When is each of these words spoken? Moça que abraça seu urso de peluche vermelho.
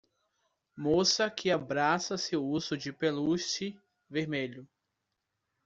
Moça 0.77 1.29
que 1.29 1.51
abraça 1.51 2.17
seu 2.17 2.35
urso 2.43 2.75
de 2.75 2.89
peluche 2.91 3.65
vermelho. 4.09 4.67